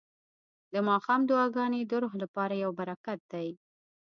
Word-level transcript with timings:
د 0.73 0.75
ماښام 0.89 1.21
دعاګانې 1.29 1.81
د 1.85 1.93
روح 2.03 2.13
لپاره 2.23 2.53
یو 2.63 2.71
برکت 2.79 3.19
دی. 3.31 3.47